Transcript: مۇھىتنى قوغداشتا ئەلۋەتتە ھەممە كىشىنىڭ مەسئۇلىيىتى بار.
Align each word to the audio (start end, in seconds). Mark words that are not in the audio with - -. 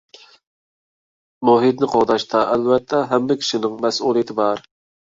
مۇھىتنى 1.49 1.91
قوغداشتا 1.93 2.43
ئەلۋەتتە 2.55 3.07
ھەممە 3.13 3.41
كىشىنىڭ 3.45 3.79
مەسئۇلىيىتى 3.87 4.43
بار. 4.43 4.69